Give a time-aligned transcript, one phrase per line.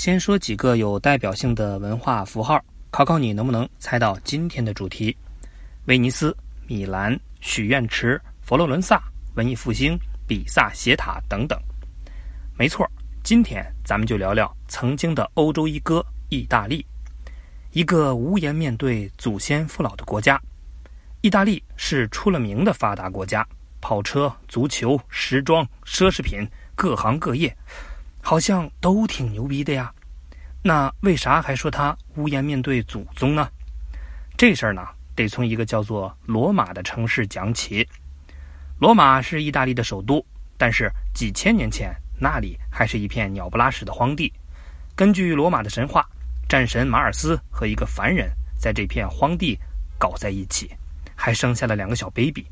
[0.00, 2.58] 先说几个有代表性的文化符号，
[2.90, 5.14] 考考你能不能猜到今天的主题：
[5.84, 6.34] 威尼斯、
[6.66, 9.02] 米兰、许愿池、佛罗伦萨、
[9.34, 11.60] 文艺复兴、比萨斜塔等等。
[12.56, 12.90] 没错，
[13.22, 16.82] 今天咱们就聊聊曾经的欧洲一哥——意大利，
[17.72, 20.40] 一个无颜面对祖先父老的国家。
[21.20, 23.46] 意大利是出了名的发达国家，
[23.82, 27.54] 跑车、足球、时装、奢侈品，各行各业。
[28.20, 29.92] 好像都挺牛逼的呀，
[30.62, 33.48] 那为啥还说他无颜面对祖宗呢？
[34.36, 37.86] 这事儿呢，得从一个叫做罗马的城市讲起。
[38.78, 40.24] 罗马是意大利的首都，
[40.56, 44.32] 但是几千年前那里还是一片鸟不拉屎的荒地。
[44.94, 46.06] 根据罗马的神话，
[46.48, 49.58] 战神马尔斯和一个凡人在这片荒地
[49.98, 50.70] 搞在一起，
[51.14, 52.46] 还生下了两个小 baby。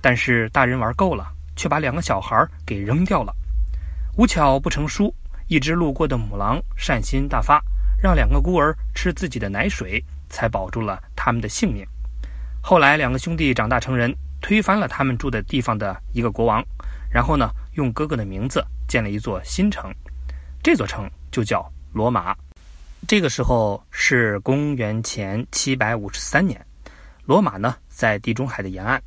[0.00, 3.32] 但是大人玩够了，却把两个小孩给扔掉了。
[4.14, 5.14] 无巧不成书，
[5.46, 7.58] 一只路过的母狼善心大发，
[7.98, 11.82] 让两个孤儿吃自己的奶水，才保住了他们的性命。
[12.60, 16.62] 后来，两个兄弟长大成人，推翻了他们住的地方的一个国王，
[17.10, 19.90] 然后呢，用哥哥的名字建了一座新城，
[20.62, 22.36] 这座城就叫罗马。
[23.08, 26.62] 这个时候是公元前七百五十三年，
[27.24, 29.02] 罗马呢在地中海的沿岸，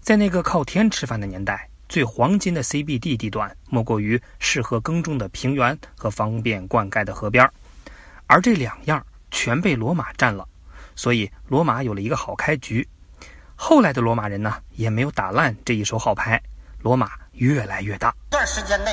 [0.00, 1.69] 在那个靠天吃饭的年代。
[1.90, 7.50] 最黄金的 CBD 地段，莫过于适合耕种的平原和方便灌溉的河边
[8.28, 10.46] 而这两样全被罗马占了，
[10.94, 12.88] 所以罗马有了一个好开局。
[13.56, 16.40] 后来的罗马人呢，也没有打烂这一手好牌，
[16.78, 18.14] 罗马越来越大。
[18.30, 18.92] 段时间内，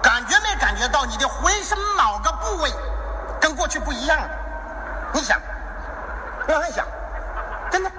[0.00, 2.70] 感觉没感觉到你的浑身某个部位
[3.40, 4.30] 跟过去不一样了？
[5.12, 5.40] 你想，
[6.46, 6.86] 我想，
[7.68, 7.90] 真的。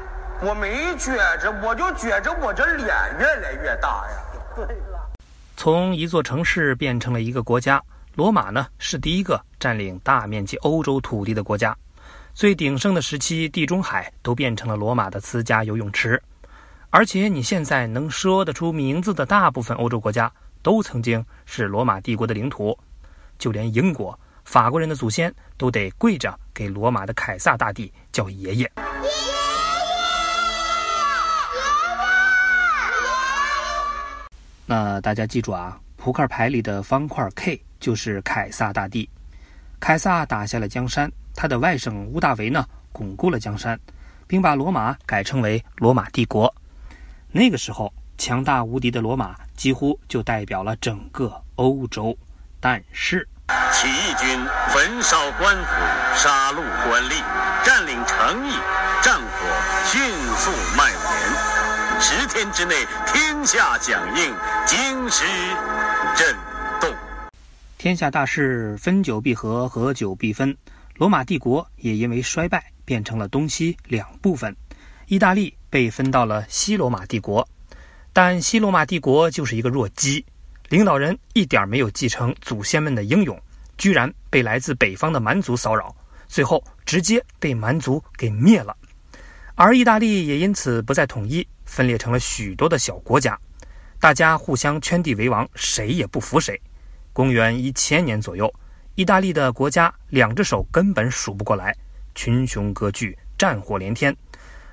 [0.42, 2.88] 我没觉着，我就觉着我这脸
[3.18, 4.23] 越来越大呀。
[5.56, 7.82] 从一座城市变成了一个国家，
[8.16, 11.76] 罗马呢是第一个占领大面积欧洲土地的国家。
[12.34, 16.22] 最鼎盛的时期，地中海都变成了罗马的私家游泳池。
[16.90, 20.32] 而且你现在能说得出名字的大部分欧洲国家，
[20.62, 22.78] 都曾经是罗马帝国的领土。
[23.40, 28.72] 就连英国、法国人的祖先都得跪着给罗马的凯撒大帝叫爷爷。
[34.66, 39.10] 那大家记住啊，扑克牌里的方块 K 就是凯撒大帝。
[39.80, 43.78] 凯撒打下了江山，他的外甥屋大维呢，巩固了江山，
[44.26, 46.54] 并把罗马改称为罗马帝国。
[47.32, 52.18] 那个时候，强大无敌的罗马几乎就代表了整个欧洲。
[52.62, 53.28] 但是，
[53.74, 55.74] 起义军焚烧官府，
[56.16, 57.22] 杀戮官吏，
[57.66, 58.54] 占领城邑，
[59.02, 59.28] 战火
[59.86, 60.00] 迅
[60.38, 61.03] 速蔓延。
[62.06, 62.76] 十天之内，
[63.08, 64.36] 天下响应，
[64.68, 65.24] 京师
[66.18, 66.36] 震
[66.82, 66.94] 动。
[67.78, 70.54] 天下大势，分久必合，合久必分。
[70.98, 74.54] 罗马帝国也因为衰败，变成了东西两部分。
[75.08, 77.48] 意大利被分到了西罗马帝国，
[78.12, 80.26] 但西罗马帝国就是一个弱鸡，
[80.68, 83.42] 领导人一点没有继承祖先们的英勇，
[83.78, 85.96] 居然被来自北方的蛮族骚扰，
[86.28, 88.76] 最后直接被蛮族给灭了。
[89.56, 91.48] 而意大利也因此不再统一。
[91.74, 93.36] 分裂成了许多的小国家，
[94.00, 96.62] 大家互相圈地为王，谁也不服谁。
[97.12, 98.54] 公元一千年左右，
[98.94, 101.76] 意大利的国家两只手根本数不过来，
[102.14, 104.16] 群雄割据，战火连天，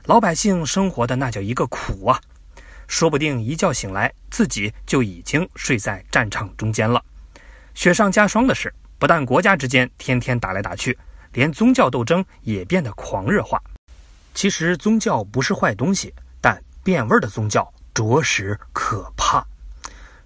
[0.05, 2.21] 老百姓生活的那叫一个苦啊！
[2.87, 7.03] 说不定一觉醒来，自己就已经睡在战场中间了。
[7.75, 10.99] 雪上加霜的是，不但国家之间天天打来打去，
[11.33, 13.59] 连宗教斗争也变得狂热化。
[14.35, 16.13] 其实宗教不是坏东西。
[16.83, 19.45] 变味的宗教着实可怕。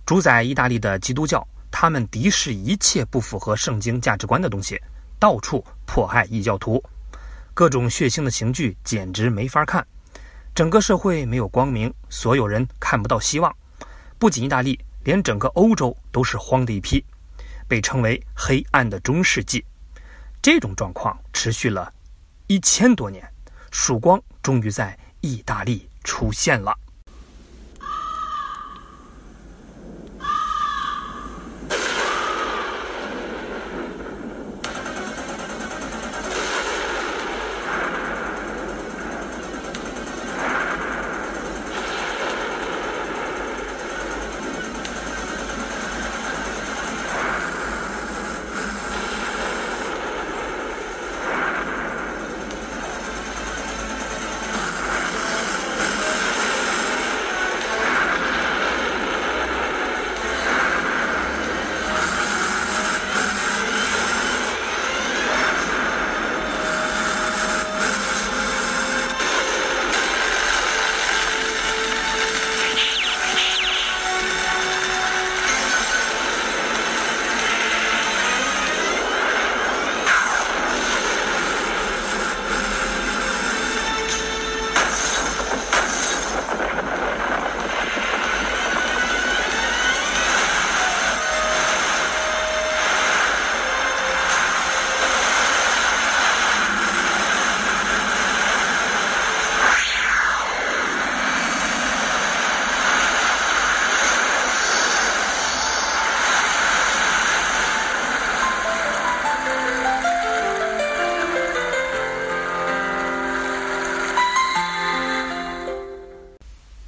[0.06, 4.80] 主宰意大利的基督教，他们敌视一切不符合圣经价值观的东西，
[5.18, 6.82] 到处迫害异教徒，
[7.54, 9.86] 各种血腥的刑具简直没法看。
[10.54, 13.52] 整个社会没有光明，所有人看不到希望。
[14.18, 17.04] 不仅意大利，连整个欧洲都是荒的一批，
[17.66, 19.64] 被称为“黑暗的中世纪”。
[20.40, 21.92] 这种状况持续了
[22.46, 23.26] 一千多年，
[23.72, 25.88] 曙光终于在意大利。
[26.04, 26.78] 出现了。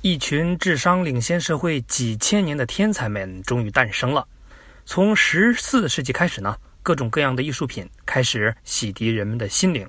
[0.09, 4.25] 一群智商领先社会几千年的天才们终于诞生了。
[4.85, 9.85] 从十四世纪开始呢，各种各样的艺术品开始洗涤人们的心灵，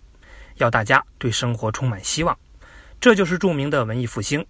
[0.56, 2.36] 要大家对生活充满希望。
[3.00, 4.44] 这就是著名的文艺复兴。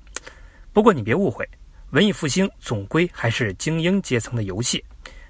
[0.72, 1.46] 不过你别误会，
[1.90, 4.82] 文艺复兴总归还是精英阶层的游戏，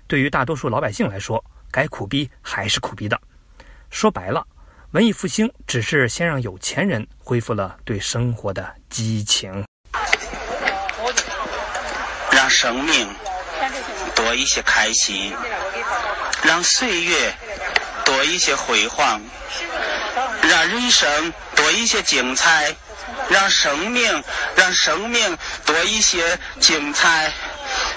[0.05, 3.19] 对于大多数老百姓来说，该苦逼还是苦逼的。
[3.89, 4.45] 说白了。
[4.91, 9.65] 文艺复兴只是先让有钱人恢复了对生活的激情，
[12.59, 13.07] 生命
[14.15, 15.31] 多一些开心，
[16.41, 17.31] 让岁月
[18.03, 19.21] 多一些辉煌，
[20.41, 22.75] 让人生多一些精彩，
[23.29, 24.23] 让生命
[24.55, 25.37] 让生命
[25.67, 27.31] 多一些精彩，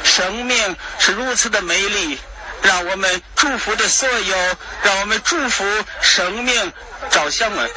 [0.05, 2.21] 生命是如此的美丽。
[2.63, 4.37] 让我们祝福着所有，
[4.83, 5.65] 让我们祝福
[6.03, 6.73] 生命
[7.11, 7.71] 照相们，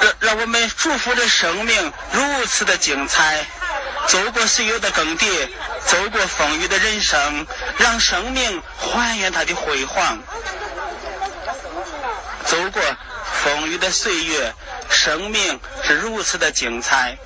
[0.00, 3.44] 让让我们祝福着生命如此的精彩，
[4.06, 5.48] 走过岁月的更迭，
[5.88, 7.46] 走过风雨的人生，
[7.78, 10.18] 让生命还原它的辉煌。
[12.44, 12.82] 走过
[13.42, 14.52] 风雨的岁月，
[14.90, 17.16] 生命是如此的精彩，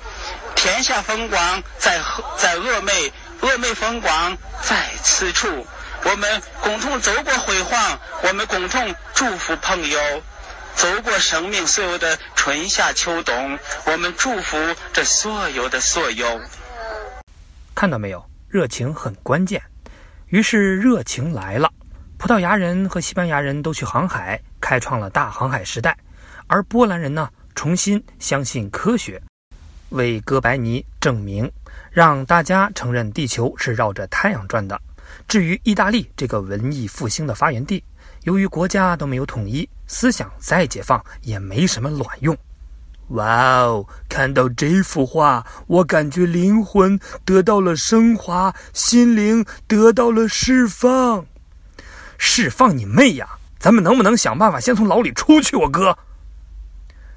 [0.55, 2.01] 天下风光在
[2.37, 3.11] 在峨眉，
[3.41, 5.67] 峨眉风光在此处。
[6.05, 9.99] 我们共同走过辉煌，我们共同祝福朋友
[10.75, 14.57] 走过生命所有的春夏秋冬，我们祝福
[14.93, 16.41] 这所有的所有。
[17.75, 19.59] 看到没有，热情很关键。
[20.27, 21.67] 于是热情来了，
[22.19, 25.97] 葡萄牙人和西班牙人都去航海，开创了大航海时代。
[26.45, 29.19] 而波兰人呢，重新相信科学，
[29.89, 31.51] 为哥白尼证明，
[31.89, 34.79] 让大家承认地球是绕着太阳转的。
[35.27, 37.83] 至于意大利这个文艺复兴的发源地，
[38.21, 42.37] 由于国家都没有统一，思想再解放也没什么卵用。
[43.13, 43.87] 哇哦！
[44.09, 51.25] 看到这幅画，我感觉灵魂得到了升华，心灵得到了释放。
[52.17, 53.37] 释放你妹呀！
[53.59, 55.55] 咱们能不能想办法先从牢里出去？
[55.55, 55.97] 我哥。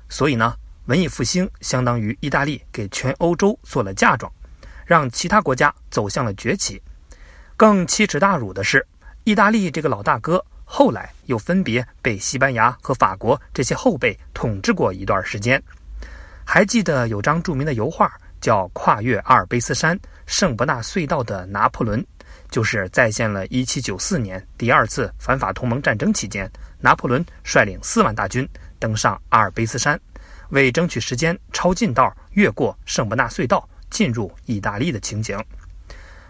[0.08, 4.30] 所以呢，文艺复兴相当于意大利给全欧洲做了嫁妆，
[4.84, 6.82] 让其他国家走向了崛起。
[7.56, 8.86] 更奇耻大辱的是，
[9.24, 15.62] 意大利这个老大哥后来又分别被西班牙和法国这些后辈统治过一段时间。
[16.48, 18.10] 还记得有张著名的油画
[18.40, 22.00] 叫《跨越阿尔卑斯山圣伯纳隧道的拿破仑》，
[22.52, 26.48] 就是再现了1794年第二次反法同盟战争期间，
[26.78, 28.48] 拿破仑率领四万大军
[28.78, 30.00] 登上阿尔卑斯山，
[30.50, 35.36] 为争取时间抄近道越过圣伯纳隧道进入意大利的情景。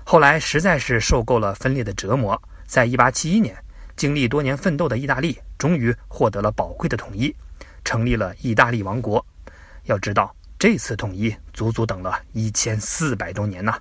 [0.03, 3.55] 后来实在是受够了分裂的折磨，在一八七一年，
[3.97, 7.33] 经历多年奋斗的意大利终于获得了宝贵的统一，
[7.85, 9.25] 成立了意大利王国。
[9.87, 13.77] 要知道，这次统一足足等了一千四百多年呐！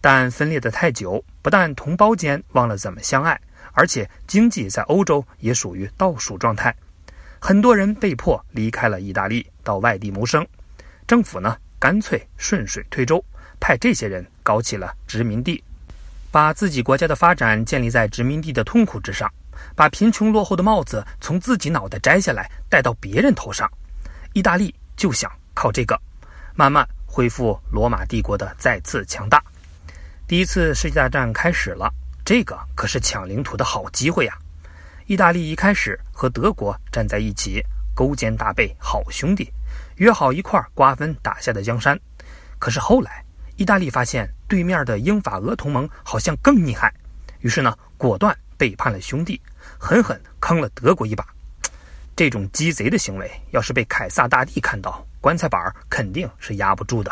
[0.00, 3.40] 但分裂的太久，不但同胞间忘了怎么相爱，
[3.72, 6.74] 而且经济在欧洲也属于倒数状态，
[7.38, 10.46] 很多人被迫离开了意大利，到外地谋生。
[11.06, 13.24] 政府呢，干脆顺水推舟。
[13.60, 15.62] 派这些人搞起了殖民地，
[16.30, 19.30] 把自己国家的发展建立在殖民地的痛苦之上，
[19.76, 23.70] 把贫穷落后的帽子从自己脑袋摘下来戴到别人头上。
[24.32, 25.98] 意大利就想靠这个，
[26.54, 29.42] 慢慢恢复罗马帝国的再次强大。
[30.28, 31.90] 第一次世界大战开始了，
[32.22, 34.36] 这个可是抢领土的好机会呀！
[35.06, 37.64] 意大利一开始和德国站在一起，
[37.94, 39.50] 勾肩搭背，好兄弟，
[39.96, 41.98] 约好一块瓜分打下的江山。
[42.58, 43.24] 可是后来，
[43.56, 46.92] 意大利发现对面的英法俄同盟好像更厉害，
[47.38, 49.40] 于是呢，果断背叛了兄弟，
[49.78, 51.26] 狠狠坑了德国一把。
[52.20, 57.10] 这种鸡贼的行为，要是被凯撒大帝看到，棺材板肯定是压不住的。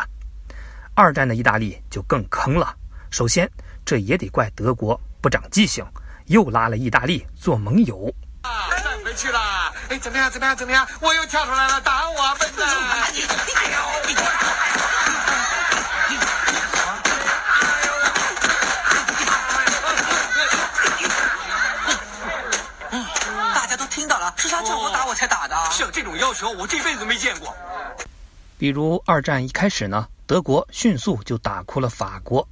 [0.93, 2.75] 二战的意大利就更坑了。
[3.09, 3.49] 首先，
[3.83, 5.83] 这也得怪德国不长记性，
[6.27, 8.13] 又拉了意大利做盟友。
[8.43, 8.69] 啊
[9.03, 9.39] 回去了，
[9.89, 10.29] 哎，怎么样？
[10.29, 10.55] 怎么样？
[10.55, 10.87] 怎么样？
[11.01, 12.63] 我又跳出来了，打我们的！
[12.63, 13.09] 哎
[13.73, 14.68] 呦！
[24.35, 25.55] 是他叫我打我才打的。
[25.71, 27.53] 像这种要求，我这辈子都没见过。
[28.57, 32.47] 比如二战一开始呢，德国迅速就打哭了法国，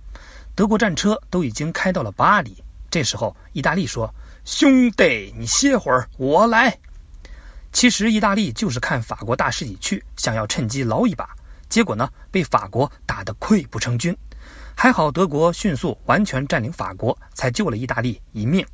[0.55, 2.63] 德国战车都已经开到了巴黎。
[2.89, 4.13] 这时候，意大利说
[4.45, 6.77] ：“兄弟，你歇会儿，我来。”
[7.73, 11.29] 其实，意大利就是看法国大势已去，想要趁机捞一把。
[11.67, 14.17] 结果呢，被法国打得溃不成军。
[14.73, 18.65] 还好德国迅速完全占领法国，才救了意大利一命。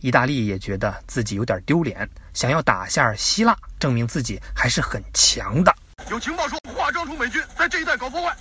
[0.00, 5.74] 意大利也觉得自己有点丢脸想要打下希腊证明自己还是很强的。
[6.08, 8.36] 有情报说化妆成美军在这一带搞破坏。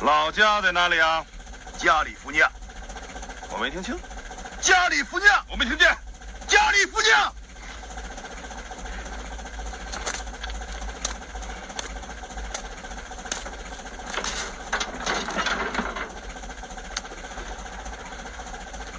[0.00, 1.24] 老家在哪里啊？
[1.76, 2.48] 加利福尼亚。
[3.58, 3.98] 我没听清。
[4.60, 5.88] 加利福尼亚，我没听见。
[6.46, 7.32] 加利福尼亚。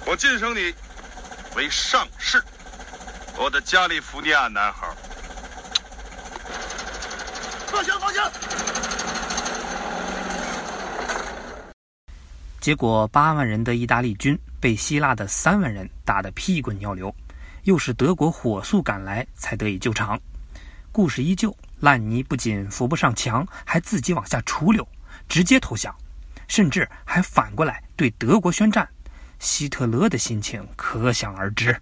[0.04, 0.74] 我晋升你
[1.56, 2.44] 为上士，
[3.38, 4.86] 我的加利福尼亚男孩。
[7.68, 7.98] 放枪！
[7.98, 8.30] 放枪！
[12.60, 17.12] 结果，八万人的意大利军被希腊的三万人打得屁滚尿流，
[17.64, 20.20] 又是德国火速赶来才得以救场。
[20.92, 24.86] 故事依旧，烂泥不仅扶不上墙，还自己往下出溜，
[25.28, 25.94] 直接投降，
[26.46, 28.86] 甚至还反过来对德国宣战。
[29.38, 31.74] 希特勒的心情可想而知。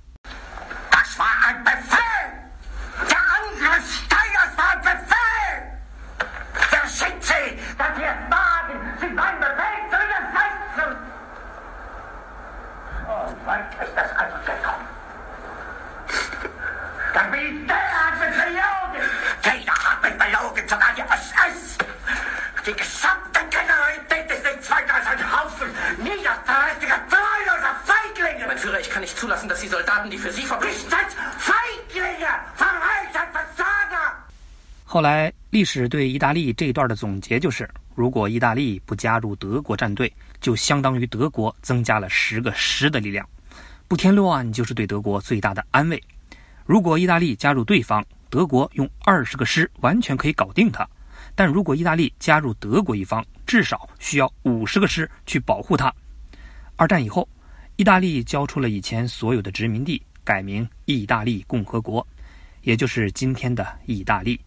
[34.84, 43.28] 后来，历史对意大利这一段的总结就是：如果意大利不加入德国战队，就相当于德国增加了十个师的力量，
[43.86, 46.02] 不添乱就是对德国最大的安慰。
[46.64, 50.84] 如果意大利加入对方，德国用二十个师完全可以搞定它；
[51.34, 55.92] 但如果意大利加入德国一方，至少需要五十个师去保护它。
[56.76, 57.28] 二战以后，
[57.78, 62.04] 意大利交出了以前所有的殖民地，改名意大利共和国，
[62.62, 64.40] 也就是今天的意大利。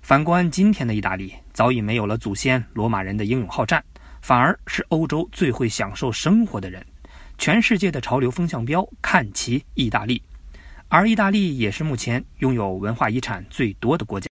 [0.00, 3.84] 反观今天的意大利，早已没有了祖先罗马人的英勇好战，
[4.22, 6.82] 反而是欧洲最会享受生活的人。
[7.36, 10.22] 全世界的潮流风向标看齐意大利，
[10.88, 14.26] 而意大利也是目前拥有文化遗产最多的国家。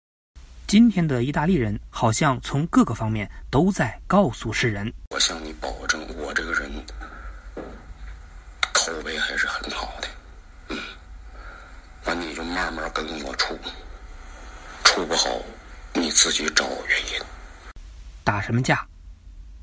[0.67, 6.71] 今天的意大利人好像从各个方面都在告诉世人：我向你保证，我这个人
[8.85, 10.09] 口碑还是很好的。
[10.69, 10.79] 嗯，
[12.05, 13.57] 那你就慢慢跟我处，
[14.83, 15.41] 处不好。
[15.95, 17.25] 你自己找原因。
[18.25, 18.85] 打什么架？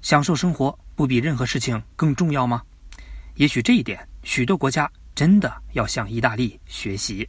[0.02, 2.62] 享受生活不比任何事情更重要吗？
[3.36, 7.28] 也许这一点，许多国家真的要向意大利学习。